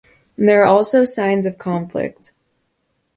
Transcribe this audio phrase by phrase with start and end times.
[0.35, 2.33] There are also signs of conflict.